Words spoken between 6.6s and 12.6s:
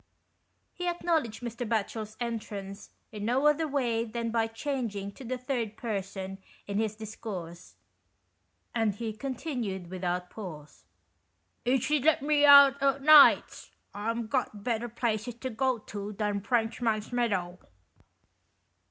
in his discourse, and he continued without pause —"if she'd let me